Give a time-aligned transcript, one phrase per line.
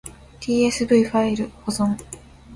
[0.41, 1.95] tsv ファイル保存